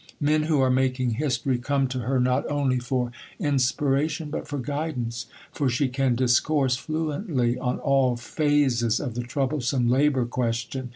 Men 0.19 0.41
who 0.41 0.59
are 0.59 0.71
making 0.71 1.11
history 1.11 1.59
come 1.59 1.85
to 1.89 1.99
her 1.99 2.19
not 2.19 2.49
only 2.49 2.79
for 2.79 3.11
inspiration 3.37 4.31
but 4.31 4.47
for 4.47 4.57
guidance, 4.57 5.27
for 5.51 5.69
she 5.69 5.89
can 5.89 6.15
discourse 6.15 6.75
fluently 6.75 7.59
on 7.59 7.77
all 7.77 8.15
phases 8.15 8.99
of 8.99 9.13
the 9.13 9.21
troublesome 9.21 9.87
labour 9.91 10.25
question. 10.25 10.89